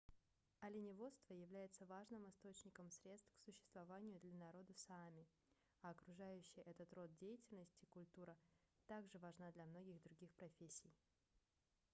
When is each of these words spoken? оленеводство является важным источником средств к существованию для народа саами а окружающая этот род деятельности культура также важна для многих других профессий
оленеводство 0.61 1.35
является 1.35 1.85
важным 1.85 2.27
источником 2.27 2.89
средств 2.89 3.29
к 3.35 3.41
существованию 3.45 4.19
для 4.21 4.33
народа 4.33 4.73
саами 4.75 5.27
а 5.83 5.91
окружающая 5.91 6.61
этот 6.63 6.91
род 6.95 7.15
деятельности 7.17 7.85
культура 7.85 8.35
также 8.87 9.19
важна 9.19 9.51
для 9.51 9.67
многих 9.67 10.01
других 10.01 10.33
профессий 10.37 10.91